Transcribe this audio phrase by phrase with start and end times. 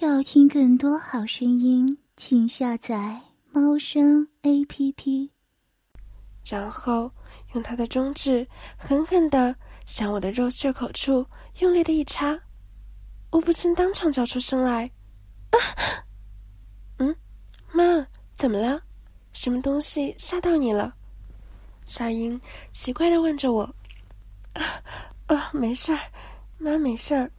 [0.00, 5.30] 要听更多好声音，请下载猫声 A P P。
[6.46, 7.12] 然后
[7.52, 11.26] 用他的中指狠狠的向我的肉穴口处
[11.58, 12.36] 用力的一插，
[13.30, 14.90] 我不禁当场叫出声来
[15.52, 15.58] ：“啊！
[16.96, 17.14] 嗯，
[17.70, 18.82] 妈，怎么了？
[19.34, 20.94] 什么东西吓到你了？”
[21.84, 22.40] 小英
[22.72, 23.62] 奇怪的问着我
[24.54, 24.82] ：“啊
[25.26, 26.00] 啊，没事儿，
[26.56, 27.30] 妈没事儿，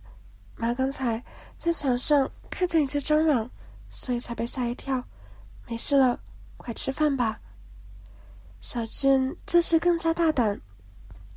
[0.55, 1.21] 妈刚才
[1.57, 3.49] 在墙上。”看见一只蟑螂，
[3.89, 5.03] 所以才被吓一跳。
[5.67, 6.19] 没事了，
[6.55, 7.41] 快吃饭吧。
[8.61, 10.61] 小俊这时更加大胆，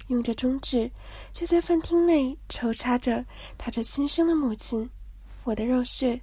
[0.09, 0.91] 用着中指
[1.33, 3.25] 就在饭厅内抽插着
[3.57, 4.89] 他这亲生的母亲，
[5.45, 6.21] 我的肉穴。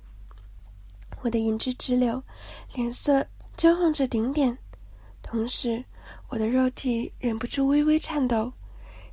[1.23, 2.23] 我的银汁直流，
[2.75, 3.25] 脸色
[3.57, 4.55] 焦红着顶点，
[5.23, 5.83] 同时
[6.27, 8.53] 我的肉体忍不住微微颤抖。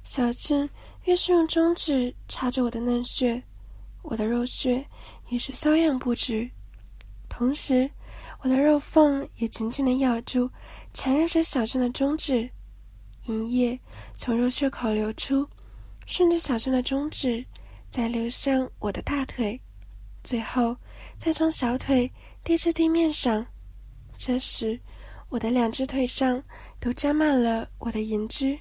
[0.03, 0.69] 小俊
[1.05, 3.43] 越是用中指插着我的嫩穴，
[4.03, 4.87] 我的肉穴。
[5.31, 6.51] 也是瘙痒不止，
[7.29, 7.89] 同时，
[8.41, 10.51] 我的肉缝也紧紧的咬住，
[10.93, 12.51] 缠绕着小镇的中指，
[13.27, 13.79] 银液
[14.17, 15.49] 从肉穴口流出，
[16.05, 17.45] 顺着小镇的中指，
[17.89, 19.59] 再流向我的大腿，
[20.25, 20.77] 最后
[21.17, 23.47] 再从小腿滴至地面上。
[24.19, 24.79] 这时，
[25.29, 26.43] 我的两只腿上
[26.81, 28.59] 都沾满了我的银汁，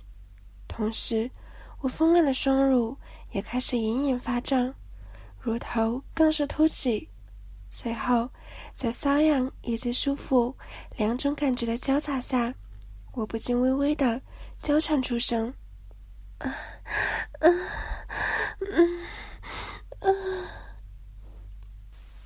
[0.67, 1.29] 同时，
[1.81, 2.95] 我丰满的双乳
[3.31, 4.71] 也开始隐隐发胀。
[5.39, 7.07] 乳头更是凸起，
[7.69, 8.29] 随后
[8.75, 10.55] 在瘙痒以及舒服
[10.97, 12.53] 两种感觉的交杂下，
[13.13, 14.21] 我不禁微微的
[14.61, 15.53] 娇喘出声
[16.39, 16.53] ：“啊，
[17.39, 17.49] 啊，
[19.99, 20.07] 啊。”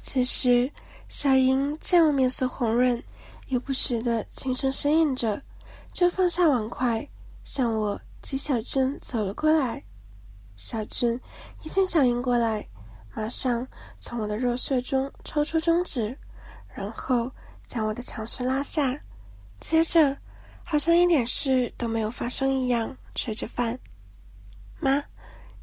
[0.02, 0.72] 此时，
[1.08, 3.02] 小英见我面色红润，
[3.48, 5.42] 又不时的轻声呻吟着，
[5.92, 7.08] 就放下碗筷，
[7.44, 9.84] 向我及小俊走了过来。
[10.56, 11.20] 小俊
[11.64, 12.68] 一见小英过来。
[13.16, 13.68] 马上
[14.00, 16.18] 从我的肉穴中抽出中指，
[16.74, 17.32] 然后
[17.68, 19.00] 将我的长靴拉下，
[19.60, 20.18] 接着
[20.64, 23.78] 好像一点事都没有发生一样吃着饭。
[24.80, 25.04] 妈，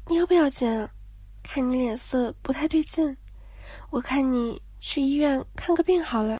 [0.07, 0.89] 你要不要紧啊？
[1.43, 3.17] 看你脸色不太对劲，
[3.89, 6.37] 我看你去医院看个病好了。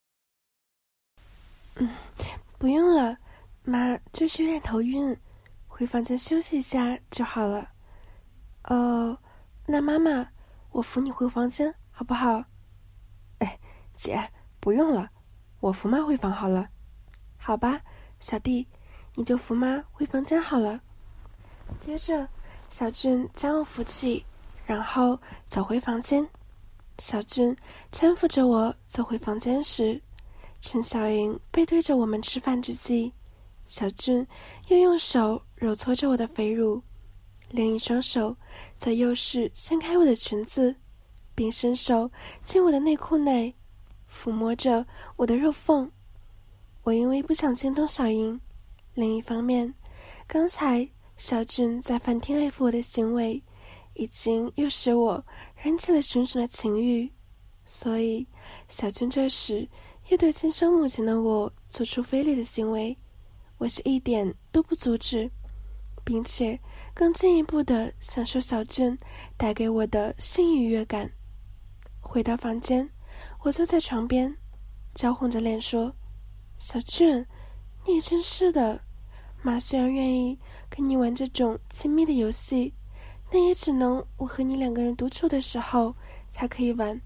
[1.76, 1.90] 嗯，
[2.58, 3.18] 不用了，
[3.64, 5.18] 妈就是有点头晕，
[5.68, 7.68] 回房间休息一下就好了。
[8.64, 9.18] 哦，
[9.66, 10.26] 那妈妈。
[10.72, 12.44] 我扶你回房间，好不好？
[13.40, 13.60] 哎，
[13.96, 15.10] 姐，不用了，
[15.60, 16.70] 我扶妈回房好了。
[17.38, 17.82] 好吧，
[18.20, 18.66] 小弟，
[19.16, 20.80] 你就扶妈回房间好了。
[21.80, 22.26] 接着，
[22.70, 24.26] 小俊将我扶起，
[24.66, 26.28] 然后走回房间。
[27.00, 27.56] 小俊
[27.92, 30.02] 搀扶着我走回房间时，
[30.62, 33.12] 陈小莹背对着我们吃饭之际，
[33.66, 34.26] 小俊
[34.70, 36.82] 又用手揉搓着我的肥乳。
[37.52, 38.36] 另一双手
[38.78, 40.74] 则又是掀开我的裙子，
[41.36, 42.10] 并伸手
[42.46, 43.54] 进我的内裤内，
[44.10, 44.86] 抚摸着
[45.18, 45.92] 我的肉缝。
[46.84, 48.40] 我因为不想惊动小英，
[48.94, 49.74] 另一方面，
[50.28, 53.44] 刚才小俊在饭厅爱抚我的行为，
[53.96, 55.24] 已经又使我
[55.58, 57.12] 燃起了熊熊的情欲，
[57.66, 58.26] 所以
[58.70, 59.68] 小俊这时
[60.08, 62.96] 又对亲生母亲的我做出非礼的行为，
[63.58, 65.30] 我是一点都不阻止，
[66.06, 66.58] 并且。
[67.02, 68.96] 更进一步的享受小俊
[69.36, 71.12] 带给我的性愉悦感。
[72.00, 72.88] 回到房间，
[73.42, 74.38] 我坐在床边，
[74.94, 75.92] 娇红着脸说
[76.60, 77.26] ：“小俊，
[77.88, 78.80] 你真是的。
[79.42, 80.38] 妈虽然愿意
[80.70, 82.72] 跟你玩这种亲密的游戏，
[83.32, 85.96] 但也只能我和你两个人独处的时候
[86.30, 87.02] 才可以玩。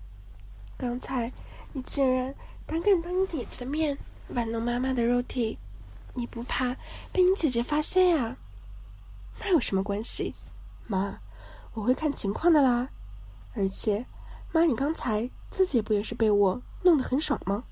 [0.75, 1.31] 刚才
[1.72, 2.35] 你竟然
[2.66, 3.97] 胆敢当你姐姐的面
[4.28, 5.57] 玩弄妈妈的肉体，
[6.16, 6.75] 你不怕
[7.13, 8.35] 被你姐姐发现呀？”
[9.40, 10.34] 那有什么关系，
[10.88, 11.19] 妈，
[11.73, 12.88] 我会看情况的啦。
[13.53, 14.06] 而且，
[14.51, 17.63] 妈，你刚才自己不也是被我弄得很爽吗？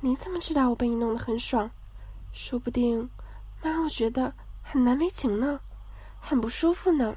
[0.00, 1.70] 你怎么知道我被你弄得很爽？
[2.32, 3.08] 说不定，
[3.62, 5.60] 妈，我觉得很难为情呢，
[6.20, 7.16] 很不舒服呢。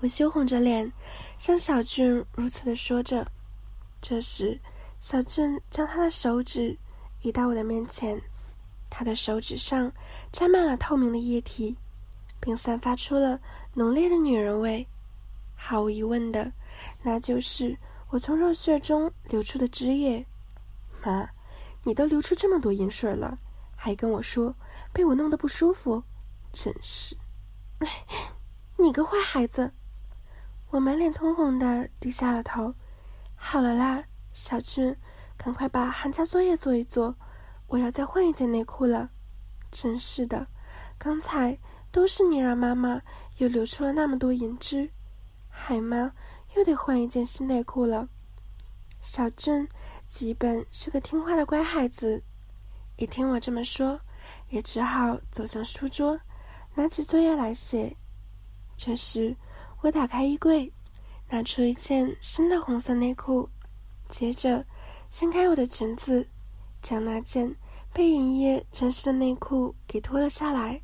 [0.00, 0.92] 我羞红着脸，
[1.38, 3.26] 向小俊如此的说着。
[4.02, 4.60] 这时，
[5.00, 6.76] 小俊将他的手指
[7.22, 8.20] 移到我的面前，
[8.90, 9.90] 他的手指上
[10.30, 11.76] 沾满了透明的液体。
[12.46, 13.40] 并散发出了
[13.74, 14.86] 浓烈的女人味，
[15.56, 16.52] 毫无疑问的，
[17.02, 17.76] 那就是
[18.08, 20.24] 我从肉穴中流出的汁液。
[21.04, 21.28] 妈，
[21.82, 23.36] 你都流出这么多银水了，
[23.74, 24.54] 还跟我说
[24.92, 26.00] 被我弄得不舒服，
[26.52, 27.16] 真是……
[28.78, 29.72] 你个坏孩子！
[30.70, 32.72] 我满脸通红的低下了头。
[33.34, 34.96] 好了啦，小俊，
[35.36, 37.12] 赶快把寒假作业做一做，
[37.66, 39.10] 我要再换一件内裤了。
[39.72, 40.46] 真是的，
[40.96, 41.58] 刚才。
[41.96, 43.00] 都是你让妈妈
[43.38, 44.86] 又流出了那么多银汁，
[45.48, 46.12] 海妈
[46.54, 48.06] 又得换一件新内裤了。
[49.00, 49.66] 小俊
[50.06, 52.22] 基本是个听话的乖孩子，
[52.96, 53.98] 一听我这么说，
[54.50, 56.20] 也只好走向书桌，
[56.74, 57.96] 拿起作业来写。
[58.76, 59.34] 这时，
[59.80, 60.70] 我打开衣柜，
[61.30, 63.48] 拿出一件新的红色内裤，
[64.10, 64.62] 接着
[65.10, 66.28] 掀开我的裙子，
[66.82, 67.56] 将那件
[67.94, 70.78] 被银叶沾湿的内裤给脱了下来。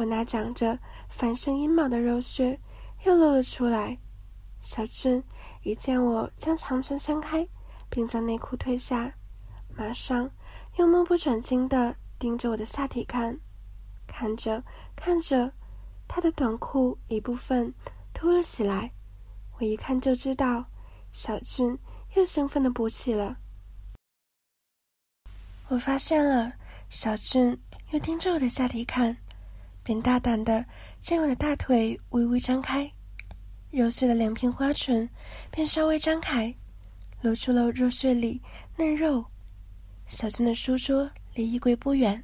[0.00, 0.78] 我那长着
[1.10, 2.58] 繁盛阴毛的肉穴
[3.04, 3.98] 又露了出来。
[4.62, 5.22] 小俊
[5.62, 7.46] 一见我将长裙掀开，
[7.90, 9.12] 并将内裤褪下，
[9.76, 10.30] 马上
[10.78, 13.38] 又目不转睛地盯着我的下体看，
[14.06, 14.64] 看着
[14.96, 15.52] 看着。
[16.08, 17.72] 他的短裤一部分
[18.14, 18.90] 凸了起来，
[19.58, 20.64] 我一看就知道，
[21.12, 21.78] 小俊
[22.14, 23.36] 又兴奋的勃起了。
[25.68, 26.50] 我发现了，
[26.88, 27.54] 小俊
[27.90, 29.14] 又盯着我的下体看，
[29.90, 30.64] 便大胆的
[31.00, 32.88] 将我的大腿微微张开，
[33.72, 35.10] 肉碎的两片花唇
[35.50, 36.54] 便稍微张开，
[37.22, 38.40] 露出了肉穴里
[38.76, 39.24] 嫩肉。
[40.06, 42.22] 小俊的书桌离衣柜不远，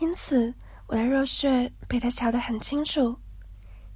[0.00, 0.52] 因此。
[0.86, 3.16] 我的肉穴被他瞧得很清楚，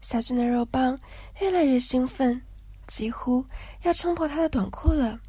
[0.00, 0.98] 小俊的肉棒
[1.42, 2.40] 越来越兴奋，
[2.86, 3.44] 几乎
[3.82, 5.20] 要撑破他的短裤了。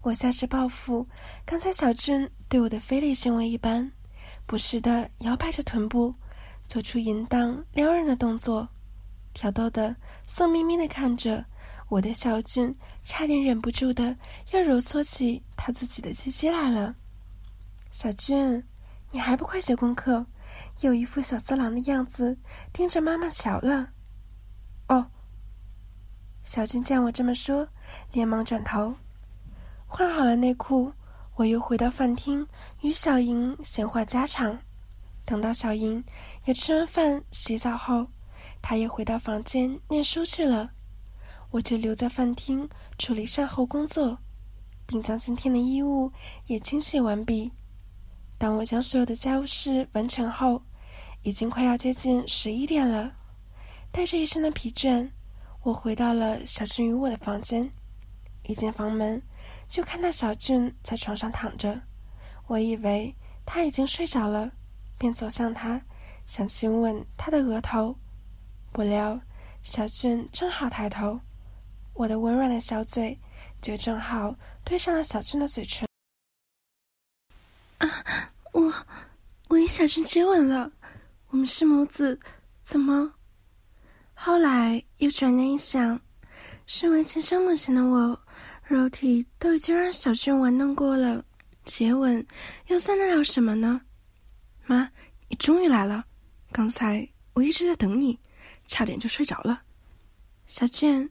[0.00, 1.06] 我下肢报复
[1.44, 3.92] 刚才小俊对我的非礼行为一般，
[4.46, 6.14] 不时的摇摆着臀部，
[6.68, 8.68] 做出淫荡撩人的动作，
[9.32, 9.94] 挑逗的
[10.26, 11.44] 色眯眯的看着
[11.88, 12.74] 我的小俊，
[13.04, 14.16] 差点忍不住的
[14.52, 16.94] 要揉搓起他自己的鸡鸡来了。
[17.90, 18.62] 小俊，
[19.10, 20.26] 你还不快写功课？
[20.80, 22.36] 有一副小色狼的样子，
[22.72, 23.88] 盯着妈妈瞧了。
[24.88, 25.06] 哦，
[26.42, 27.66] 小俊见我这么说，
[28.12, 28.94] 连忙转头，
[29.86, 30.92] 换好了内裤，
[31.34, 32.46] 我又回到饭厅
[32.82, 34.58] 与小莹闲话家常。
[35.24, 36.02] 等到小莹
[36.46, 38.06] 也吃完饭、洗澡后，
[38.62, 40.70] 他也回到房间念书去了，
[41.50, 44.16] 我就留在饭厅处理善后工作，
[44.86, 46.12] 并将今天的衣物
[46.46, 47.50] 也清洗完毕。
[48.38, 50.62] 当我将所有的家务事完成后，
[51.22, 53.12] 已经快要接近十一点了。
[53.90, 55.10] 带着一身的疲倦，
[55.62, 57.68] 我回到了小俊与我的房间。
[58.44, 59.20] 一进房门，
[59.66, 61.80] 就看到小俊在床上躺着。
[62.46, 63.12] 我以为
[63.44, 64.52] 他已经睡着了，
[64.96, 65.82] 便走向他，
[66.26, 67.96] 想亲吻他的额头。
[68.72, 69.20] 不料，
[69.62, 71.18] 小俊正好抬头，
[71.94, 73.18] 我的温软的小嘴
[73.62, 75.88] 就正好对上了小俊的嘴唇。
[77.78, 77.88] 啊，
[78.52, 78.72] 我
[79.48, 80.70] 我与小俊接吻了，
[81.28, 82.20] 我们是母子，
[82.64, 83.14] 怎么？
[84.12, 86.00] 后来又转念一想，
[86.66, 88.18] 身为亲生母亲的我，
[88.64, 91.24] 肉体都已经让小俊玩弄过了，
[91.64, 92.26] 接吻
[92.66, 93.80] 又算得了什么呢？
[94.66, 94.90] 妈，
[95.28, 96.04] 你终于来了，
[96.56, 98.18] 刚才我一直在等你，
[98.66, 99.60] 差点就睡着了。
[100.46, 101.10] 小俊，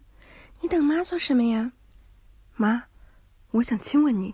[0.60, 1.72] 你等妈做什么呀？
[2.56, 2.82] 妈，
[3.52, 4.34] 我想亲吻你。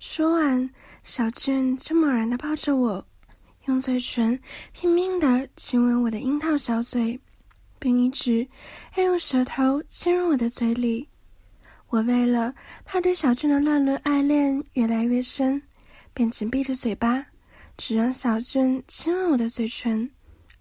[0.00, 0.70] 说完。
[1.04, 3.06] 小俊就猛然的抱着我，
[3.66, 4.40] 用嘴唇
[4.72, 7.20] 拼命的亲吻我的樱桃小嘴，
[7.78, 8.48] 并一直
[8.96, 11.06] 要用舌头亲入我的嘴里。
[11.88, 12.54] 我为了
[12.86, 15.60] 怕对小俊的乱伦爱恋越来越深，
[16.14, 17.26] 便紧闭着嘴巴，
[17.78, 20.10] 只让小俊亲吻我的嘴唇，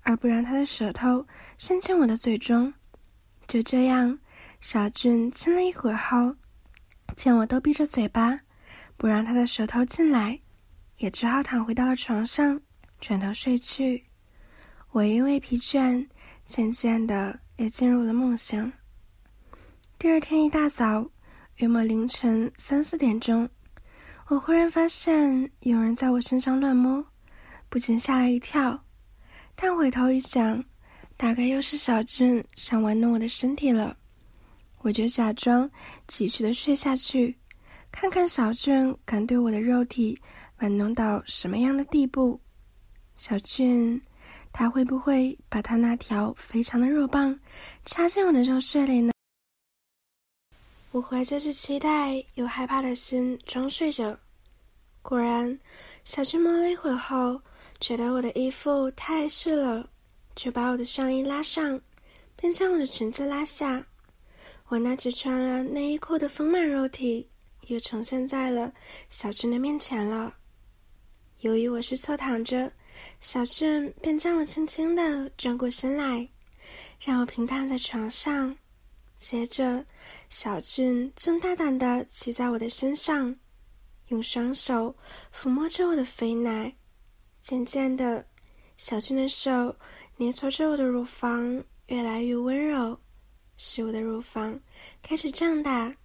[0.03, 1.27] 而不让他的舌头
[1.57, 2.71] 伸进我的嘴中。
[3.47, 4.19] 就这样，
[4.61, 6.35] 小俊亲了一会儿后，
[7.15, 8.39] 见我都闭着嘴巴。
[8.95, 10.39] 不让他的舌头进来，
[10.97, 12.59] 也只好躺回到了床上，
[12.99, 14.05] 转头睡去。
[14.89, 16.07] 我因为疲倦，
[16.45, 18.71] 渐渐的也进入了梦乡。
[19.99, 21.09] 第二天一大早，
[21.57, 23.47] 约莫凌晨三四点钟，
[24.29, 27.01] 我忽然发现有人在我身上乱摸，
[27.69, 28.77] 不禁吓了一跳。
[29.55, 30.61] 但回头一想，
[31.15, 33.95] 大概又是小俊想玩弄我的身体了，
[34.79, 35.69] 我就假装
[36.07, 37.33] 继续的睡下去。
[37.89, 40.19] 看看小俊敢对我的肉体
[40.59, 42.37] 玩弄到什么样的地步？
[43.15, 44.01] 小俊，
[44.51, 47.39] 他会不会把他那条肥长的肉棒
[47.85, 49.13] 插进我的肉穴里呢？
[50.97, 54.17] 我怀着既期待又害怕的心装睡着。
[55.03, 55.59] 果然，
[56.03, 57.39] 小俊摸了一会儿后，
[57.79, 59.87] 觉得我的衣服太湿了，
[60.35, 61.79] 就把我的上衣拉上，
[62.35, 63.85] 并将我的裙子拉下。
[64.69, 67.29] 我那只穿了内衣裤的丰满肉体。
[67.67, 68.71] 又呈现在了
[69.09, 70.33] 小俊的面前了。
[71.41, 72.71] 由于我是侧躺着，
[73.21, 76.27] 小俊便将我轻轻的转过身来，
[76.99, 78.57] 让我平躺在床上。
[79.17, 79.83] 接着，
[80.29, 83.35] 小俊正大胆的骑在我的身上，
[84.09, 84.95] 用双手
[85.33, 86.73] 抚摸着我的肥奶。
[87.41, 88.25] 渐渐的，
[88.77, 89.75] 小俊的手
[90.17, 92.99] 捏搓着我的乳房，越来越温柔，
[93.57, 94.59] 使我的乳房
[95.01, 95.95] 开始胀大。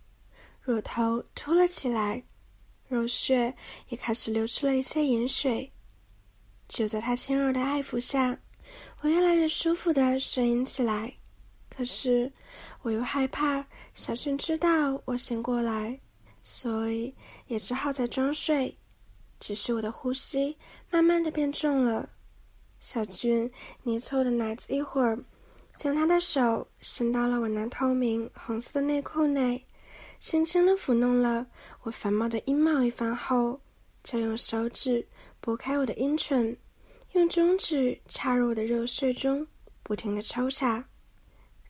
[0.63, 2.23] 乳头凸了起来，
[2.89, 3.55] 肉穴
[3.89, 5.71] 也开始流出了一些盐水。
[6.69, 8.39] 就在他轻柔的爱抚下，
[9.01, 11.13] 我越来越舒服的呻吟起来。
[11.75, 12.31] 可是
[12.83, 13.65] 我又害怕
[13.95, 15.99] 小俊知道我醒过来，
[16.45, 17.15] 所以
[17.47, 18.77] 也只好再装睡。
[19.41, 20.55] 只是我的呼吸
[20.91, 22.07] 慢慢的变重了。
[22.79, 23.51] 小俊
[23.83, 25.19] 捏凑的奶子一会儿，
[25.75, 29.67] 将他的手伸到了我那透明红色的内裤内，
[30.21, 31.47] 轻轻的抚弄了
[31.83, 33.59] 我繁茂的阴毛一番后，
[34.05, 35.05] 就用手指
[35.41, 36.55] 拨开我的阴唇，
[37.13, 39.47] 用中指插入我的肉穴中，
[39.83, 40.85] 不停的抽插。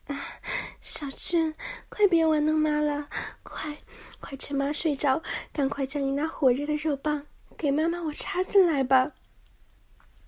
[0.07, 0.19] 啊，
[0.81, 1.53] 小俊，
[1.89, 3.07] 快别玩弄妈了，
[3.43, 3.77] 快，
[4.19, 7.25] 快趁妈睡着，赶快将你那火热的肉棒。
[7.57, 9.13] 给妈妈，我插进来吧。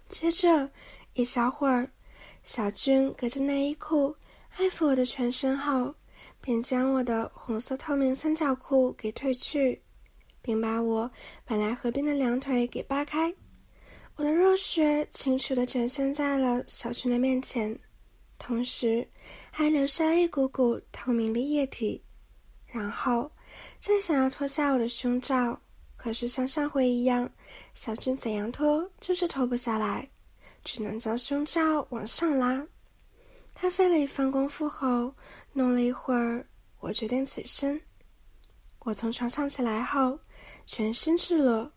[0.08, 0.70] 接着
[1.14, 1.90] 一小会儿，
[2.44, 4.16] 小俊隔着内衣裤
[4.58, 5.96] 爱抚我的全身后，
[6.40, 9.82] 便将我的红色透明三角裤给褪去，
[10.42, 11.12] 并把我
[11.44, 13.34] 本来合并的两腿给扒开。
[14.16, 17.78] 我的肉穴清楚的展现在了小俊的面前，
[18.38, 19.08] 同时
[19.52, 22.04] 还留下一股股透明的液体。
[22.68, 23.32] 然后，
[23.80, 25.60] 再想要脱下我的胸罩。
[25.96, 27.28] 可是像上回一样，
[27.74, 30.08] 小俊怎样脱就是脱不下来，
[30.64, 32.64] 只能将胸罩往上拉。
[33.56, 35.12] 他费了一番功夫后，
[35.54, 36.46] 弄了一会儿，
[36.80, 37.82] 我决定起身。
[38.82, 40.20] 我从床上起来后，
[40.66, 41.72] 全身赤裸，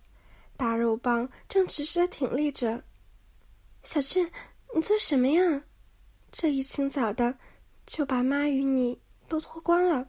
[0.57, 2.83] 大肉棒正直直的挺立着。
[3.83, 4.31] 小俊，
[4.75, 5.62] 你做什么呀？
[6.30, 7.37] 这一清早的
[7.87, 10.08] 就把妈与你都脱光了，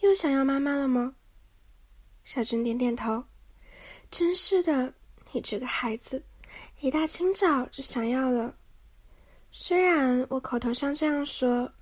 [0.00, 1.14] 又想要妈妈了吗？
[2.24, 3.24] 小俊点点头。
[4.10, 4.92] 真是的，
[5.32, 6.22] 你这个孩子，
[6.80, 8.54] 一大清早就想要了。
[9.50, 11.72] 虽然我口头上这样说，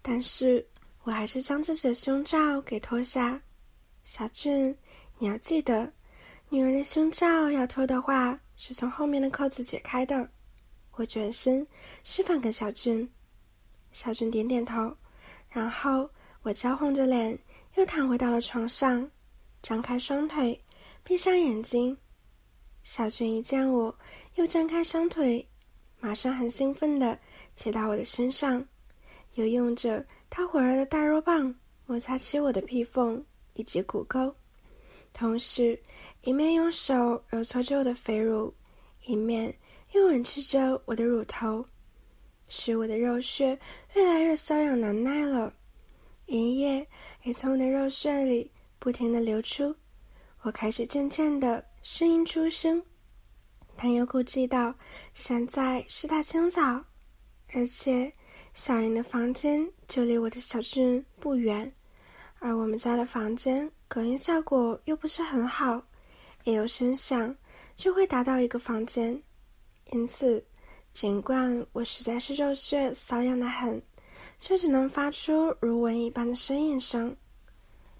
[0.00, 0.66] 但是
[1.02, 3.40] 我还是将自己的胸罩给脱下。
[4.04, 4.76] 小俊，
[5.18, 5.92] 你要记得，
[6.48, 10.30] 女人的胸罩要脱的话，是从后面的扣子解开的。
[10.98, 11.64] 我转身
[12.02, 13.08] 示范给小俊，
[13.92, 14.92] 小俊点点头，
[15.48, 16.10] 然后
[16.42, 17.38] 我娇红着脸
[17.76, 19.08] 又躺回到了床上，
[19.62, 20.60] 张开双腿。
[21.04, 21.96] 闭上眼睛，
[22.82, 23.96] 小俊一见我
[24.34, 25.46] 又张开双腿，
[26.00, 27.16] 马上很兴奋地
[27.54, 28.66] 骑到我的身上，
[29.34, 31.54] 又用着他火热的大肉棒
[31.86, 33.24] 摩擦起我的屁缝
[33.54, 34.34] 以及骨沟，
[35.12, 35.80] 同时
[36.22, 38.52] 一面用手揉搓着我的肥乳，
[39.04, 39.56] 一面
[39.92, 41.64] 又吻吃着我的乳头，
[42.48, 43.58] 使我的肉穴
[43.94, 45.52] 越来越瘙痒难耐了，
[46.26, 46.86] 银液
[47.22, 49.74] 也从我的肉穴里不停的流出。
[50.42, 52.82] 我开始渐渐的声音出声，
[53.76, 54.74] 但又顾忌到
[55.14, 56.84] 现在是大清早，
[57.52, 58.12] 而且
[58.54, 61.70] 小英的房间就离我的小俊不远，
[62.38, 65.82] 而我们家的房间隔音效果又不是很好，
[66.44, 67.34] 一有声响
[67.74, 69.20] 就会打到一个房间，
[69.92, 70.44] 因此
[70.92, 73.82] 尽管我实在是肉血瘙痒的很，
[74.38, 77.16] 却只能发出如蚊一般的呻吟声。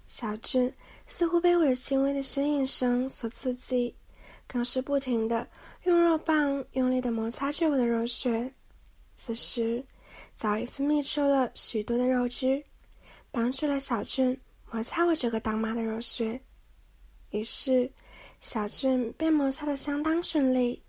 [0.07, 0.73] 小俊。
[1.11, 3.95] 似乎被我的轻微的呻吟声所刺激，
[4.45, 5.49] 更是不停的
[5.85, 8.53] 用肉棒用力的摩擦着我的肉穴。
[9.15, 9.83] 此时，
[10.35, 12.63] 早已分泌出了许多的肉汁，
[13.31, 14.39] 帮助了小俊
[14.71, 16.39] 摩擦我这个当妈的肉穴。
[17.31, 17.91] 于是，
[18.39, 20.79] 小俊便摩擦的相当顺利。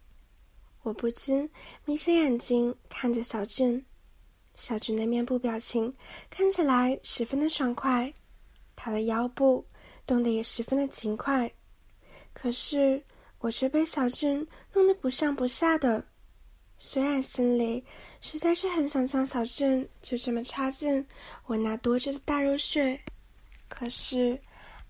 [0.82, 1.50] 我不禁
[1.84, 3.84] 眯着眼睛看着小俊，
[4.54, 5.94] 小俊的面部表情
[6.28, 8.12] 看起来十分的爽快，
[8.74, 9.64] 他的腰部。
[10.06, 11.48] 动得也十分的勤快，
[12.32, 13.00] 可是
[13.38, 16.04] 我却被小俊弄得不上不下的。
[16.76, 17.84] 虽然心里
[18.20, 21.06] 实在是很想将小俊就这么插进
[21.46, 23.00] 我那多汁的大肉穴，
[23.68, 24.36] 可是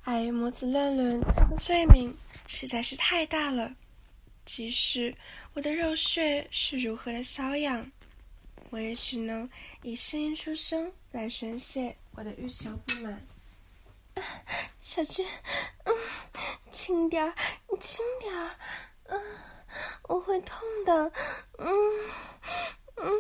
[0.04, 2.16] 碍于母子乱伦的罪名
[2.47, 3.70] 实在是太大了。
[4.47, 5.14] 即使
[5.52, 7.90] 我的肉穴是如何的瘙痒，
[8.71, 9.49] 我也只能
[9.83, 13.21] 以声音出声来宣泄我的欲求不满。
[14.80, 15.26] 小俊，
[15.85, 15.95] 嗯，
[16.71, 17.35] 轻点儿，
[17.71, 18.57] 你轻点儿，
[19.04, 19.21] 嗯，
[20.04, 21.12] 我会痛的，
[21.59, 21.69] 嗯
[22.97, 23.12] 嗯。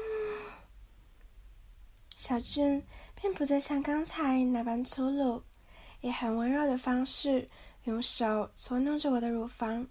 [2.14, 2.84] 小俊
[3.20, 5.42] 并不再像刚才那般粗鲁，
[6.00, 7.48] 以很温柔的方式
[7.84, 9.86] 用手搓弄着我的乳房，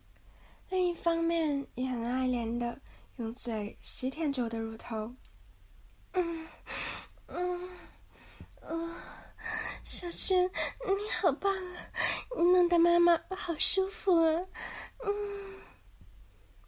[0.69, 2.79] 另一方面也很爱怜的
[3.17, 5.13] 用嘴吸舔着我的乳头，
[6.13, 6.47] 嗯
[7.27, 7.69] 嗯
[8.61, 8.95] 嗯。
[9.83, 11.89] 小俊，你好棒啊！
[12.37, 14.45] 你弄得妈妈好舒服啊。
[15.03, 15.55] 嗯，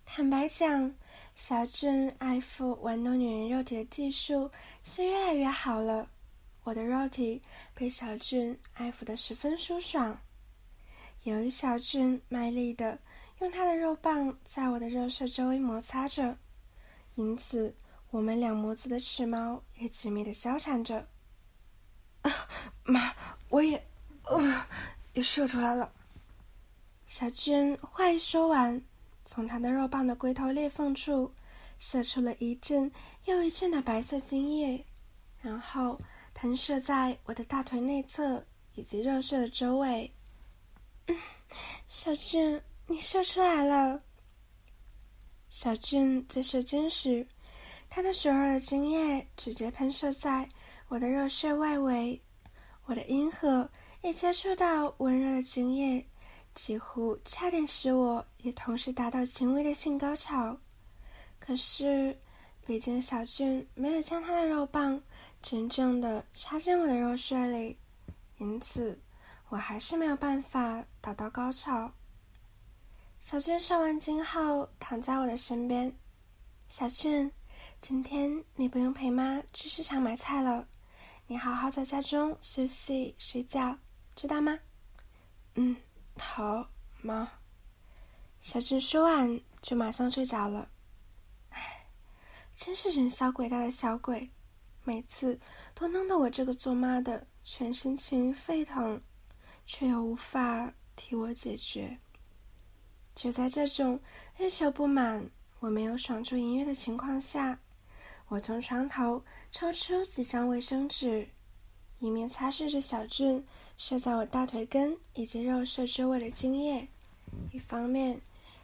[0.04, 0.92] 坦白讲，
[1.36, 4.50] 小俊爱抚玩弄女人肉体的技术
[4.84, 6.10] 是越来越好了。
[6.64, 7.40] 我的肉体
[7.76, 10.20] 被小俊爱抚的十分舒爽。
[11.24, 12.98] 由于小俊卖力的
[13.42, 16.38] 用他的肉棒在我的肉穴周围摩擦着，
[17.16, 17.76] 因此
[18.12, 21.08] 我们两母子的齿毛也紧密的交缠着。
[22.22, 22.32] 啊，
[22.84, 23.14] 妈，
[23.50, 23.84] 我也，
[24.24, 24.66] 呃，
[25.14, 25.92] 也射出来了。
[27.08, 28.82] 小俊话一说完，
[29.26, 31.34] 从他的肉棒的龟头裂缝处
[31.80, 32.92] 射出了一阵
[33.26, 34.86] 又一阵的白色精液，
[35.42, 36.00] 然后。
[36.34, 38.44] 喷射在我的大腿内侧
[38.74, 40.12] 以及肉色的周围。
[41.86, 42.60] 小俊，
[42.92, 44.04] 你射出来了。
[45.48, 47.26] 小俊在射精时，
[47.90, 50.48] 他的所有的精液直接喷射在
[50.90, 52.22] 我的肉穴外围，
[52.84, 53.70] 我的阴核
[54.02, 56.06] 也接触到温热的精液，
[56.54, 60.58] 几乎差点使我也同时达到轻微的性高潮。
[61.40, 62.20] 可是，
[62.66, 65.02] 毕竟小俊没有将他的肉棒。
[65.42, 67.76] 真正的插进我的肉穴里，
[68.38, 69.02] 因此
[69.48, 71.92] 我还是没有办法达到高潮。
[73.22, 75.96] 小俊上完精后躺在我的身边。
[76.68, 77.32] 小俊，
[77.80, 80.68] 今天你不用陪妈去市场买菜了，
[81.28, 83.78] 你好好在家中休息睡觉，
[84.16, 84.58] 知道吗？
[85.54, 85.78] 嗯，
[86.20, 86.68] 好，
[87.02, 87.32] 妈。
[88.40, 90.68] 小俊说完就马上睡着了。
[91.50, 91.86] 唉，
[92.56, 94.28] 真是人小鬼大的小鬼。
[94.84, 95.40] 每次
[95.76, 99.00] 都弄得我这个做妈的全身情沸腾，
[99.68, 101.96] 却又无法替我解决。
[103.22, 104.00] 就在这种
[104.40, 105.24] 欲求不满、
[105.60, 107.60] 我没有爽出音乐的情况下，
[108.30, 111.28] 我从床头抽出几张卫生纸，
[112.00, 113.46] 一面擦拭着小俊
[113.78, 116.88] 射在我大腿根以及肉色周围的精液，
[117.52, 118.20] 一方面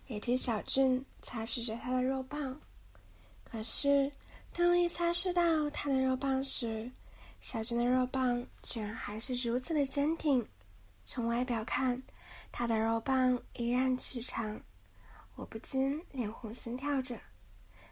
[0.08, 2.60] 也替小俊擦拭着他的肉棒。
[3.44, 4.12] 可是。
[4.54, 6.90] 当我一擦拭到他的肉棒时，
[7.42, 10.44] 小俊的肉棒居然还是如此的坚挺。
[11.06, 12.02] 从外表看，
[12.60, 14.60] 他的肉棒依然颀长，
[15.36, 17.16] 我不禁脸红心跳着。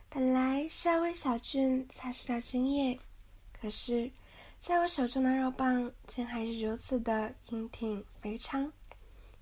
[0.09, 2.99] 本来是要为小俊擦拭掉精液，
[3.61, 4.11] 可是，
[4.57, 8.73] 在我手中的肉棒竟还是如此的硬挺肥昌，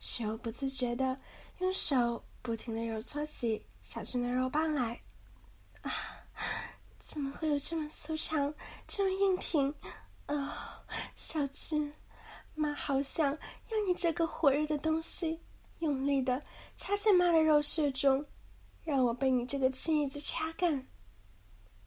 [0.02, 1.18] 使我不自觉的
[1.60, 5.00] 用手不停的揉搓起小俊的肉棒来。
[5.84, 5.90] 啊！
[7.00, 8.54] 怎么会有这么粗长、
[8.90, 9.74] 这么硬挺？
[10.26, 10.84] 啊，
[11.16, 11.94] 小俊，
[12.56, 15.40] 妈好想要你这个火热的东西，
[15.80, 16.42] 用力的
[16.78, 18.26] 插进妈的肉穴中，
[18.84, 20.88] 让我被你这个亲儿子掐干。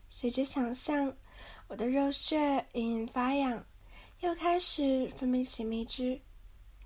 [0.08, 1.16] 随着想象，
[1.68, 3.64] 我的肉穴隐隐发痒，
[4.20, 6.20] 又开始分泌起蜜汁。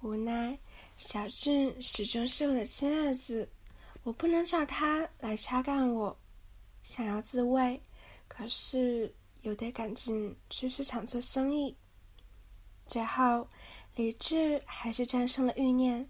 [0.03, 0.59] 无奈，
[0.97, 3.49] 小俊始终是我的亲儿子，
[4.03, 6.17] 我不能叫他来掐干我。
[6.83, 7.81] 想要自慰。
[8.33, 9.13] 可是
[9.43, 11.77] 又得赶紧去市场做生意。
[12.87, 13.47] 最后，
[14.01, 16.09] 理智还是战胜了欲念。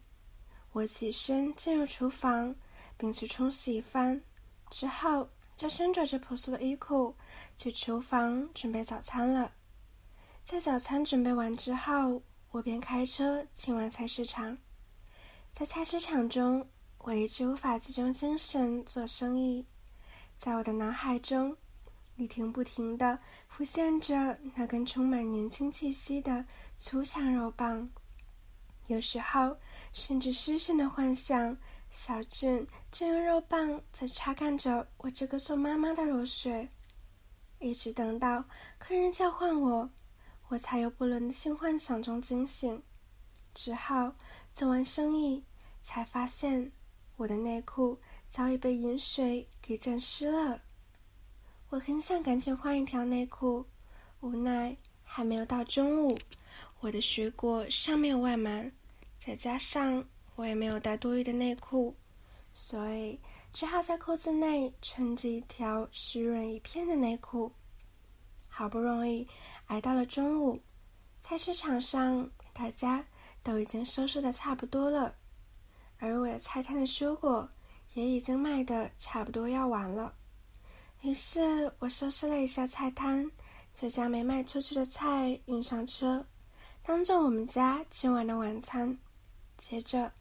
[0.70, 2.54] 我起身进入厨房，
[2.96, 4.22] 并去冲洗一番，
[4.70, 7.12] 之后就身着着朴素的衣裤
[7.58, 9.50] 去厨房准备早餐了。
[10.44, 12.22] 在早餐准备完之后，
[12.52, 14.56] 我便开车前往菜市场。
[15.50, 16.64] 在菜市场中，
[16.98, 19.66] 我一直无法集中精神做生意，
[20.36, 21.56] 在我的脑海中。
[22.20, 26.44] 一停不停的浮现着那根充满年轻气息的
[26.76, 27.88] 粗长肉棒，
[28.88, 29.56] 有时候
[29.94, 31.56] 甚至失神的幻想
[31.90, 36.68] 小俊正用肉棒在擦干着我这个做妈妈的肉水，
[37.58, 38.44] 一直等到
[38.78, 39.88] 客人叫唤我，
[40.48, 42.82] 我才由不伦的性幻想中惊醒。
[43.54, 44.12] 之后
[44.52, 45.42] 做完生意，
[45.80, 46.70] 才发现
[47.16, 50.60] 我的内裤早已被饮水给沾湿了。
[51.70, 53.64] 我很想赶紧换一条内裤，
[54.18, 56.18] 无奈还没有到中午，
[56.80, 58.70] 我的水果尚没有外满，
[59.20, 60.04] 再加上
[60.34, 61.94] 我也没有带多余的内裤，
[62.54, 63.16] 所以
[63.52, 67.52] 只好在裤子内穿着一条湿润一片的内裤。
[68.48, 69.24] 好不容易
[69.66, 70.60] 挨到了中午，
[71.20, 73.04] 菜市场上大家
[73.44, 75.14] 都已经收拾的差不多了，
[75.98, 77.48] 而我的菜摊的蔬果
[77.94, 80.12] 也已经卖的差不多要完了。
[81.02, 83.30] 于是我收拾了一下菜摊，
[83.74, 86.26] 就将没卖出去的菜运上车，
[86.82, 88.98] 当做我们家今晚的晚餐。
[89.56, 90.12] 接着，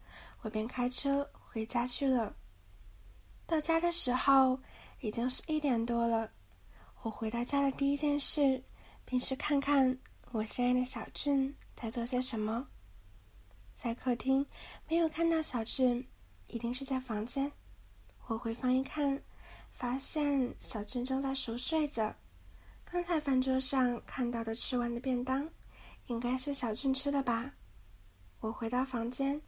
[0.42, 2.34] 我便开车回家去了。
[3.46, 4.58] 到家的时候
[5.02, 6.32] 已经是一点多了。
[7.02, 8.63] 我回到家的第一件事，
[9.04, 9.98] 便是看看
[10.32, 12.65] 我心爱的小俊在做些什么。
[13.76, 14.46] 在客厅
[14.88, 16.08] 没有看到小俊，
[16.48, 17.52] 一定是在房间。
[18.28, 19.22] 我回房一看。
[19.80, 22.13] 发现小俊正在熟睡着，
[22.84, 25.50] 刚才饭桌上看到的吃完的便当，
[26.08, 27.54] 应该是小俊吃的吧？
[28.42, 29.42] 我回到房间，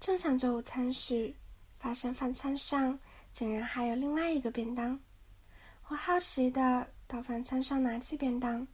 [0.00, 1.32] 正想着午餐时，
[1.78, 2.98] 发现饭餐上
[3.30, 4.98] 竟然还有另外一个便当。
[5.86, 8.66] 我好奇的到饭餐上拿起便当，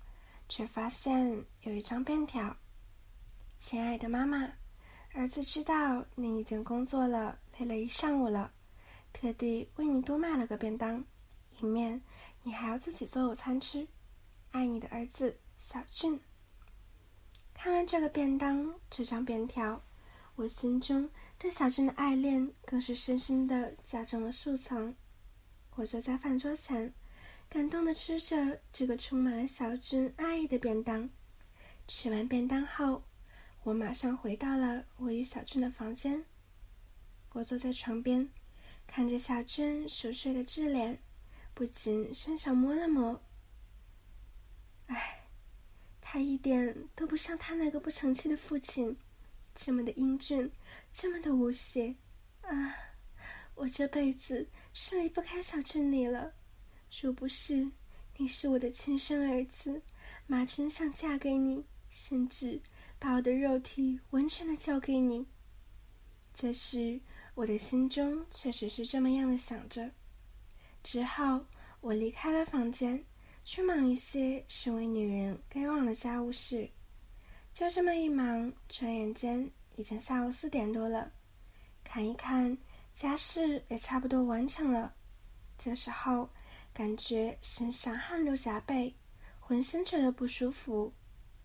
[0.49, 2.57] 却发现有一张便条
[3.59, 4.51] ：“亲爱的妈妈，
[5.13, 8.51] 儿子知道你已经工作了，累了一上午了，
[9.23, 11.05] 特地为你多买了个便当，
[11.61, 12.03] 以免
[12.43, 13.87] 你还要自己做午餐吃。”
[14.51, 16.21] 爱你的儿子小俊。
[17.55, 19.81] 看完这个便当，这张便条，
[20.35, 21.09] 我心中
[21.39, 24.93] 对小俊的爱恋更是深深的加重了数层。
[25.77, 26.93] 我坐在饭桌前，
[27.49, 31.09] 感动的吃着这个充满了小俊爱意的便当。
[31.87, 33.05] 吃完便当后，
[33.63, 36.25] 我马上回到了我与小俊的房间。
[37.35, 38.29] 我坐在床边，
[38.87, 40.99] 看着小俊熟睡的稚脸，
[41.55, 43.21] 不禁伸手摸了摸。
[44.87, 45.25] 唉，
[46.01, 48.95] 他一点都不像他那个不成器的父亲，
[49.55, 50.51] 这么的英俊，
[50.93, 51.95] 这么的无邪。
[52.43, 52.75] 啊，
[53.55, 56.33] 我这辈子是离不开小俊你了。
[57.01, 57.67] 若不是
[58.19, 59.81] 你是我的亲生儿子，
[60.27, 62.61] 妈真想嫁给你，甚至
[62.99, 65.27] 把我的肉体完全的交给你。
[66.35, 67.01] 这时，
[67.35, 69.91] 我的心中确实是这么样的想着。
[70.83, 71.45] 之后，
[71.81, 73.05] 我离开了房间。
[73.45, 76.71] 去忙一些身为女人该忘的家务事，
[77.53, 81.11] 就这么一忙，转眼间已经下午四点多了。
[81.83, 82.57] 看一看
[82.95, 84.95] 家事也差不多完成了，
[85.59, 86.31] 这时候
[86.73, 88.95] 感觉身上汗流浃背，
[89.41, 90.93] 浑身觉得不舒服，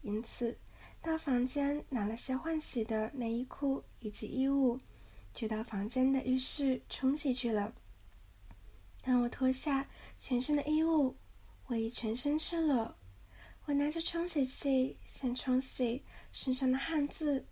[0.02, 0.56] 因此
[1.02, 4.80] 到房间拿了些换洗的内衣裤以及衣物，
[5.38, 7.72] 就到房间的浴室冲洗去了。
[9.04, 11.16] 当我脱下全身的衣物。
[11.68, 12.96] 我已全身赤裸，
[13.66, 17.46] 我拿着冲洗器先冲洗身上的汗渍。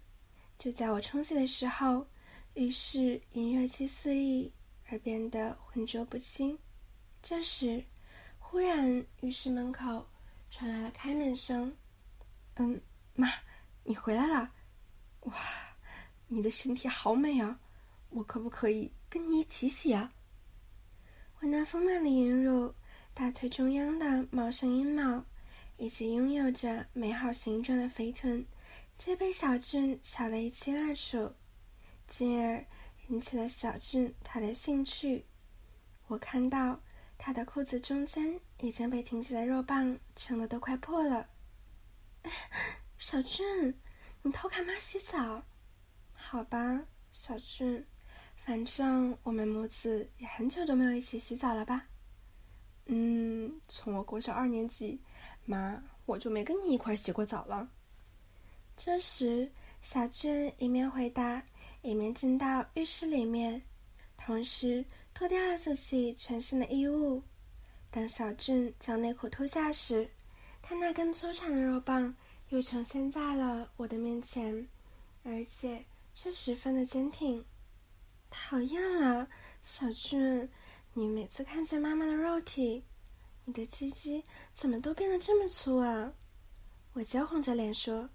[0.58, 2.08] 就在我冲洗的时候，
[2.54, 4.50] 浴室因热气四溢
[4.89, 6.58] 而变得浑浊不清。
[7.21, 7.84] 这时，
[8.39, 10.08] 忽然浴室门口
[10.50, 11.76] 传来了开门声。
[12.56, 12.82] “嗯，
[13.15, 13.30] 妈，
[13.84, 14.50] 你回来了！
[15.24, 15.36] 哇，
[16.30, 17.60] 你的身体好美啊！
[18.15, 20.12] 我可不可以跟你一起洗啊？”
[21.39, 22.73] 我那丰满的阴肉。
[23.17, 25.23] 大腿中央的茂盛阴毛，
[25.78, 28.45] 以及拥有着美好形状的肥臀，
[28.97, 31.34] 皆被小俊瞧得一清二楚，
[32.10, 32.65] 进而
[33.08, 35.25] 引起了小俊他的兴趣。
[36.08, 36.78] 我看到
[37.17, 41.30] 他的裤子中间已经被挺起的肉棒撑得都快破了。
[42.99, 43.80] 小俊，
[44.23, 45.41] 你偷看妈洗澡？
[46.12, 47.88] 好吧，小俊，
[48.45, 51.84] 反正我们母子也很久都没有一起洗澡了吧？
[52.86, 55.01] 嗯，从我国小二年级，
[55.45, 57.67] 妈，我就没跟你一块洗过澡了。
[58.77, 61.41] 这时，小俊一面回答，
[61.81, 63.60] 一面进到浴室里面，
[64.15, 67.23] 同时脱掉了自己全身的衣物。
[67.89, 70.08] 当小俊将内裤脱下时，
[70.62, 72.15] 他那根粗长的肉棒
[72.49, 74.67] 又呈现在了我的面前，
[75.23, 77.43] 而且是十分的坚挺。
[78.36, 79.28] 讨厌了，
[79.63, 80.48] 小俊。
[80.93, 82.84] 你每次看见妈妈的肉体，
[83.45, 86.12] 你的鸡鸡怎么都变得这么粗啊？
[86.93, 88.08] 我娇红着脸说：“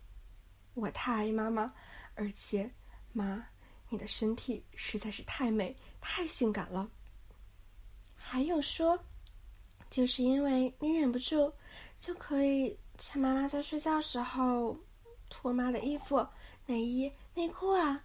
[0.74, 1.72] 我太爱妈妈，
[2.14, 2.70] 而且
[3.12, 3.44] 妈，
[3.88, 6.88] 你的身体实在是太美、太性感了。
[8.14, 8.98] 还有说，
[9.88, 11.52] 就是因为你忍不住，
[11.98, 14.78] 就可以趁妈妈在睡觉时候
[15.28, 16.24] 脱妈的衣服、
[16.66, 18.04] 内衣、内裤啊。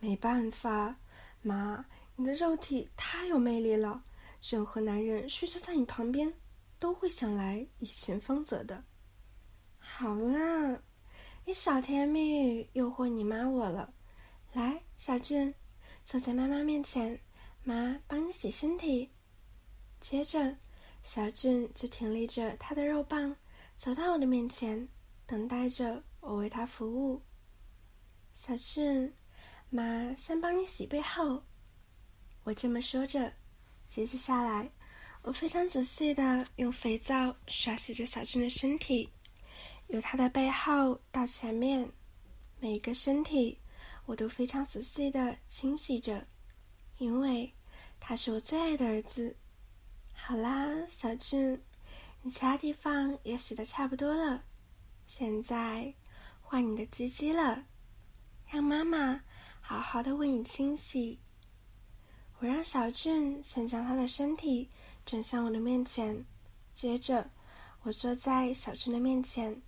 [0.00, 0.94] 没办法，
[1.42, 1.84] 妈。”
[2.20, 4.02] 你的肉体太有魅力了，
[4.42, 6.34] 任何男人睡着在你旁边，
[6.80, 8.82] 都会想来以前方泽的。
[9.78, 10.82] 好啦，
[11.44, 13.94] 你小甜言蜜语诱惑你妈我了。
[14.52, 15.54] 来，小俊，
[16.04, 17.20] 坐在妈妈面前，
[17.62, 19.08] 妈帮你洗身体。
[20.00, 20.56] 接着，
[21.04, 23.36] 小俊就挺立着他的肉棒，
[23.76, 24.88] 走到我的面前，
[25.24, 27.22] 等待着我为他服务。
[28.32, 29.14] 小俊，
[29.70, 31.42] 妈先帮你洗背后。
[32.44, 33.32] 我这么说着，
[33.88, 34.70] 接着下来，
[35.22, 39.10] 我非常仔细的用肥皂刷洗着小俊的身体，
[39.88, 41.90] 由他的背后到前面，
[42.60, 43.58] 每一个身体
[44.06, 46.26] 我都非常仔细的清洗着，
[46.96, 47.52] 因为
[48.00, 49.36] 他是我最爱的儿子。
[50.14, 51.60] 好啦，小俊，
[52.22, 54.42] 你其他地方也洗的差不多了，
[55.06, 55.92] 现在
[56.40, 57.62] 换你的鸡鸡了，
[58.50, 59.20] 让妈妈
[59.68, 61.18] 好好的为你清洗。
[62.38, 64.66] 我让小俊先将他的身体
[65.04, 66.24] 转向我的面前，
[66.72, 67.30] 接着
[67.82, 69.60] 我坐在小俊的面前，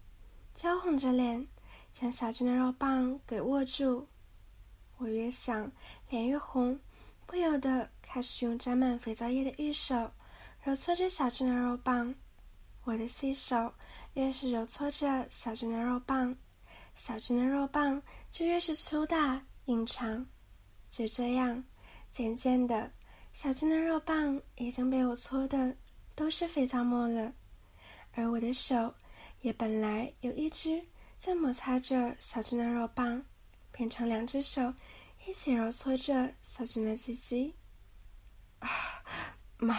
[0.54, 1.46] 娇红着脸，
[1.92, 4.08] 将小俊的肉棒给握住。
[4.96, 5.70] 我越想，
[6.08, 6.80] 脸越红，
[7.26, 10.10] 不由得开始用沾满肥皂液的玉手
[10.64, 12.14] 揉搓着小俊的肉棒。
[12.84, 13.70] 我的细手
[14.14, 16.34] 越是揉搓着小俊的肉棒，
[16.94, 20.27] 小俊的肉棒就越是粗大隐藏。
[20.88, 21.64] 就这样，
[22.11, 22.92] 渐渐的，
[23.33, 25.77] 小俊的肉棒已经被我搓的
[26.14, 27.33] 都是肥皂沫了。
[28.12, 28.92] 而我的手
[29.42, 30.85] 也本来有一只
[31.16, 33.25] 在摩擦着小俊的肉棒，
[33.70, 34.75] 变成两只手
[35.27, 37.55] 一起揉搓着小俊的鸡鸡。
[38.59, 38.68] 啊，
[39.59, 39.79] 妈，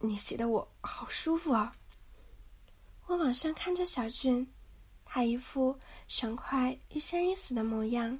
[0.00, 1.72] 你洗的我好舒服啊！
[3.06, 4.52] 我往上看着小俊，
[5.04, 8.18] 他一副爽快欲仙欲死的模样，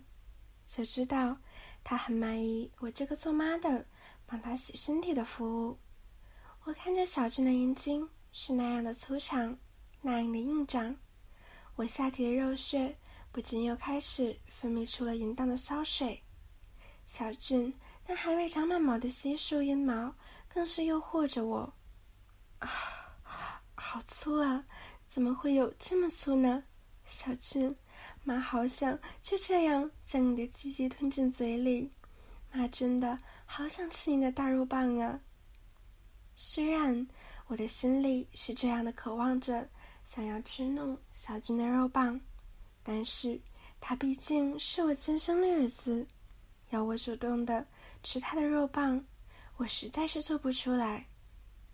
[0.66, 1.37] 就知道
[1.83, 3.87] 他很满意我这个做妈的
[4.27, 5.79] 帮他洗身体的服务。
[6.64, 8.09] 我看着小俊的阴茎。
[8.37, 9.57] 是那样的粗长，
[10.03, 10.96] 那样的硬长，
[11.77, 12.98] 我下体的肉穴
[13.31, 16.20] 不禁又开始分泌出了淫荡的骚水。
[17.07, 17.72] 小俊
[18.09, 20.12] 那还未长满毛的稀疏阴毛
[20.48, 21.72] 更是诱惑着我。
[22.59, 22.68] 啊，
[23.77, 24.64] 好粗啊！
[25.07, 26.64] 怎么会有这么粗呢？
[27.07, 27.72] 小俊，
[28.24, 31.90] 妈好想就这样将你的鸡鸡吞进嘴里，
[32.52, 35.20] 妈真的好想吃你的大肉棒啊！
[36.34, 37.06] 虽然。
[37.46, 39.68] 我的心里是这样的渴望着，
[40.02, 42.18] 想要吃弄小俊的肉棒，
[42.82, 43.38] 但是
[43.82, 46.06] 他毕竟是我亲生的儿子，
[46.70, 47.66] 要我主动的
[48.02, 49.04] 吃他的肉棒，
[49.58, 51.06] 我实在是做不出来。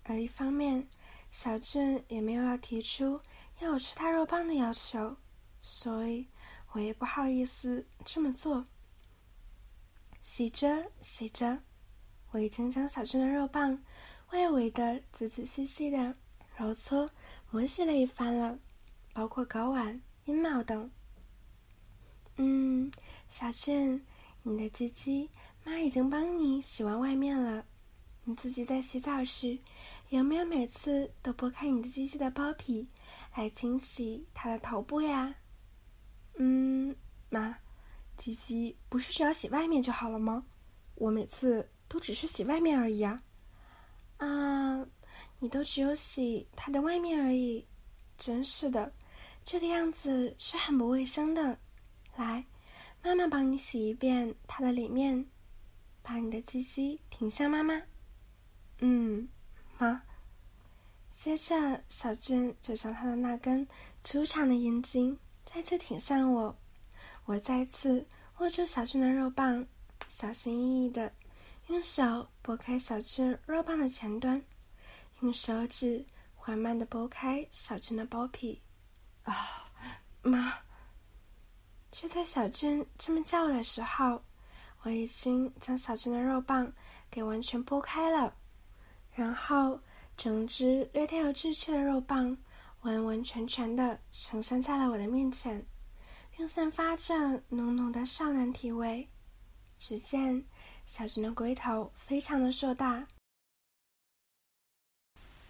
[0.03, 0.85] 而一方面，
[1.31, 3.21] 小俊也没有要提出
[3.61, 5.17] 要我吃他肉棒的要求，
[5.63, 6.27] 所以
[6.73, 8.65] 我也不好意思这么做。
[10.21, 11.59] 洗着洗着，
[12.31, 13.79] 我已经将小俊的肉棒。
[14.33, 16.15] 外围的仔仔细细的
[16.57, 17.11] 揉搓、
[17.51, 18.57] 磨洗了一番了，
[19.13, 20.89] 包括睾丸、阴毛等。
[22.37, 22.89] 嗯，
[23.29, 24.01] 小俊，
[24.45, 25.29] 你的鸡鸡
[25.65, 27.65] 妈已经帮你洗完外面了。
[28.23, 29.59] 你自己在洗澡时，
[30.11, 32.87] 有没有每次都拨开你的鸡鸡的包皮
[33.35, 35.35] 来清洗它的头部呀？
[36.43, 36.97] 嗯，
[37.29, 37.55] 妈，
[38.17, 40.43] 鸡鸡不是只要洗外面就好了吗？
[40.95, 43.21] 我每次都只是洗外面而已啊。
[44.17, 44.83] 啊，
[45.39, 47.63] 你都只有洗它的外面而已，
[48.17, 48.91] 真是的，
[49.45, 51.59] 这个样子是很不卫生的。
[52.17, 52.43] 来，
[53.03, 55.23] 妈妈帮你洗一遍它的里面，
[56.01, 57.83] 把你的鸡鸡挺向妈妈。
[58.79, 59.29] 嗯，
[59.77, 60.01] 妈。
[61.11, 63.69] 接着，小俊就将他的那根
[64.03, 65.19] 粗长的阴茎
[65.53, 66.57] 再次挺上我，
[67.25, 68.07] 我再次
[68.39, 69.67] 握住小俊的肉棒，
[70.07, 71.13] 小心翼翼的。
[71.67, 74.41] 用手拨开小俊肉棒的前端，
[75.21, 78.63] 用手指缓慢的拨开小俊的包皮。
[79.25, 79.69] 啊，
[80.23, 80.55] 妈！
[81.91, 84.23] 就在小俊这么叫的时候，
[84.83, 86.73] 我已经将小俊的肉棒
[87.11, 88.33] 给完全拨开了，
[89.13, 89.81] 然后
[90.17, 92.37] 整只略带有稚气的肉棒
[92.83, 95.65] 完完全全的呈现在了我的面前，
[96.37, 97.15] 并散发着
[97.49, 99.09] 浓浓的少男体味。
[99.79, 100.45] 只见。
[100.87, 103.07] 小俊的龟头非常的硕大，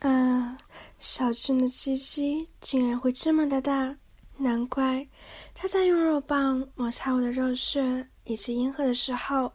[0.00, 0.58] 啊，
[0.98, 3.96] 小俊的鸡鸡竟然会这么的大，
[4.36, 5.08] 难怪
[5.54, 9.50] 他在用肉棒摩擦我的肉穴以及阴核的时候，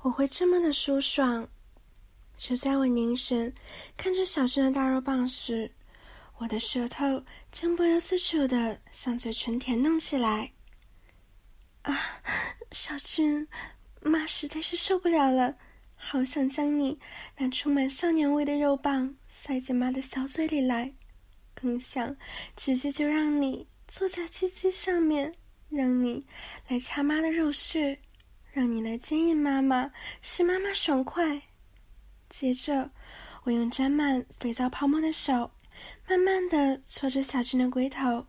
[0.00, 1.46] 我会这么的舒爽。
[2.38, 3.52] 就在我凝神
[3.94, 5.70] 看着小俊的大肉棒时，
[6.38, 10.52] 我的舌头竟不由自主的向嘴唇舔弄起来。
[11.82, 11.98] 啊，
[12.72, 13.46] 小俊。
[14.02, 15.56] 妈实在是受不了了，
[15.96, 16.96] 好想将你
[17.36, 20.94] 那充满少年味的肉棒塞进妈的小嘴里来，
[21.54, 22.16] 更想
[22.54, 25.34] 直接就让你坐在鸡鸡上面，
[25.70, 26.24] 让你
[26.68, 27.98] 来插妈的肉穴，
[28.52, 29.90] 让你来坚硬妈妈，
[30.22, 31.42] 使妈妈爽快。
[32.28, 32.88] 接着，
[33.42, 35.50] 我用沾满肥皂泡沫的手，
[36.08, 38.24] 慢慢的搓着小俊的龟头，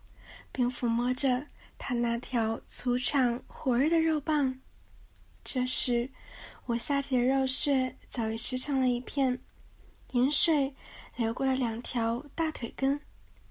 [0.51, 1.45] 并抚摸着
[1.77, 4.59] 他那条粗长火热的肉棒。
[5.43, 6.09] 这时，
[6.65, 9.39] 我下体的肉穴早已湿成了一片，
[10.13, 10.73] 饮水
[11.15, 12.99] 流过了两条大腿根，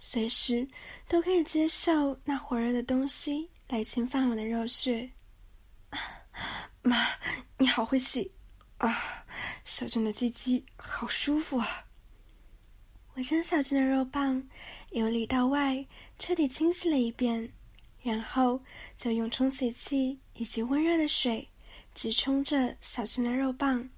[0.00, 0.68] 随时
[1.08, 5.08] 都可以接受那火热的东西来侵犯我的肉穴。
[6.82, 7.06] 妈，
[7.58, 8.30] 你好会洗
[8.78, 9.24] 啊！
[9.64, 11.85] 小俊的鸡鸡好舒服啊！
[13.16, 14.46] 我将小俊的肉棒
[14.90, 15.82] 由里到外
[16.18, 17.50] 彻底清洗了一遍，
[18.02, 18.60] 然后
[18.94, 21.48] 就用冲洗器以及温热的水。
[21.94, 23.88] 直冲着小俊的肉棒，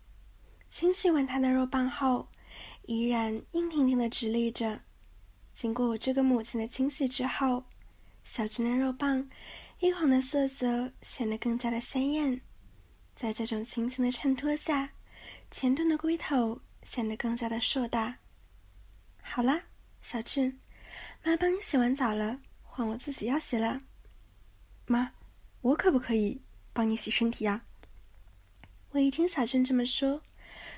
[0.71, 2.29] 清洗完他的肉棒后，
[2.87, 4.81] 依然硬挺挺的直立着。
[5.53, 7.65] 经过我这个母亲的清洗之后，
[8.23, 9.29] 小俊的肉棒
[9.81, 12.41] 一红的色泽显得更加的鲜艳。
[13.17, 14.89] 在这种情形的衬托下，
[15.51, 18.17] 前臀的龟头显得更加的硕大。
[19.31, 19.63] 好啦，
[20.03, 20.59] 小俊，
[21.23, 23.79] 妈帮你洗完澡了，换我自己要洗了。
[24.87, 25.13] 妈，
[25.61, 26.41] 我可不可以
[26.73, 27.63] 帮你洗身体呀？
[28.91, 30.21] 我一听小俊这么说，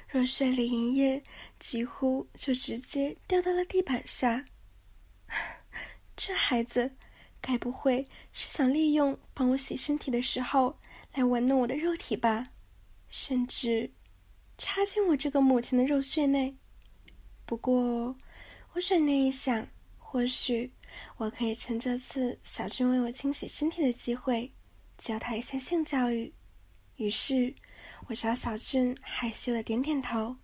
[0.08, 1.22] 热水里银液
[1.58, 4.44] 几乎就直接掉到了地板下。
[6.14, 6.92] 这孩子，
[7.40, 10.76] 该不会是想利用帮我洗身体的时候
[11.14, 12.48] 来玩弄我的肉体吧？
[13.08, 13.90] 甚至
[14.58, 16.54] 插进我这个母亲的肉穴内？
[17.46, 18.14] 不过，
[18.72, 19.66] 我转念一想，
[19.98, 20.70] 或许
[21.16, 24.50] 我可以趁这次小俊为我清洗身体的机会，
[24.96, 26.32] 教他一些性教育。
[26.96, 27.54] 于是，
[28.06, 30.34] 我朝小俊害羞的点点头。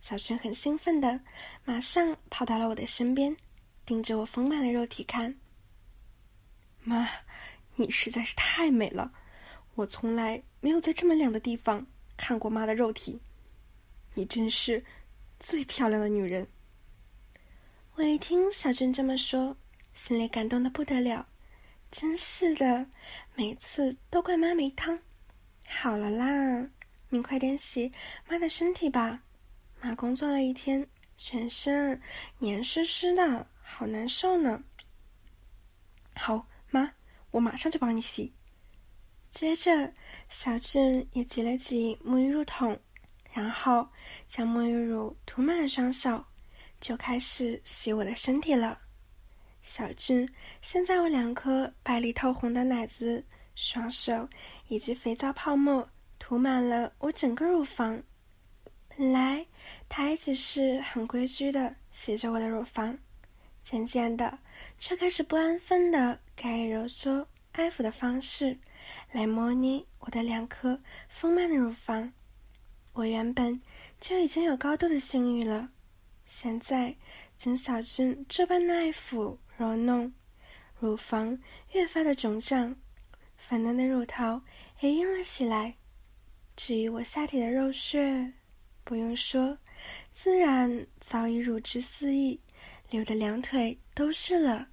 [0.00, 1.20] 小俊很兴奋的，
[1.64, 3.36] 马上跑到了我的身边。
[3.84, 5.34] 盯着我丰满的肉体看，
[6.82, 7.08] 妈，
[7.74, 9.10] 你实在是太美了，
[9.76, 13.18] 我从来没有在这么亮的地方看过妈的肉体，
[14.12, 14.84] 你真是
[15.40, 16.46] 最漂亮的女人。
[17.98, 19.56] 我一听小俊这么说，
[19.92, 21.26] 心里感动的不得了，
[21.90, 22.86] 真是的，
[23.34, 24.96] 每次都怪妈没汤。
[25.66, 26.70] 好了啦，
[27.08, 27.90] 你快点洗
[28.28, 29.20] 妈的身体吧，
[29.80, 32.00] 妈工作了一天，全身
[32.38, 33.44] 黏湿湿的。
[33.62, 34.62] 好难受呢。
[36.14, 36.88] 好，妈，
[37.32, 38.32] 我马上就帮你洗。
[39.32, 39.92] 接着，
[40.28, 42.78] 小俊也挤了挤沐浴露桶，
[43.32, 43.88] 然后
[44.28, 46.24] 将沐浴乳涂满了双手，
[46.80, 48.78] 就开始洗我的身体了。
[49.62, 50.28] 小俊
[50.62, 54.28] 现在我两颗白里透红的奶子、双手
[54.68, 55.88] 以及肥皂泡沫
[56.18, 58.02] 涂满了我整个乳房。
[58.96, 59.44] 本来
[59.88, 62.96] 他一直是很规矩的洗着我的乳房。
[63.62, 64.38] 渐渐的，
[64.78, 68.56] 却开始不安分的改以揉搓、爱抚的方式
[69.12, 72.10] 来模拟我的两颗丰满的乳房。
[72.94, 73.60] 我原本
[74.00, 75.68] 就已经有高度的性欲了，
[76.28, 76.94] 现在
[77.36, 80.12] 经小俊这般的爱抚揉弄，
[80.78, 81.36] 乳房
[81.72, 82.76] 越发的肿胀，
[83.36, 84.40] 粉嫩的乳头
[84.80, 85.74] 也硬了起来。
[86.54, 88.32] 至于我下体的肉穴，
[88.84, 89.58] 不用说，
[90.12, 92.38] 自然早已乳汁四溢。
[92.90, 94.68] 流的两腿都是了。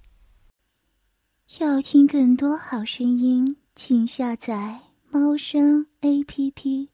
[1.58, 6.88] 要听更多好声音，请下载猫声 A P P。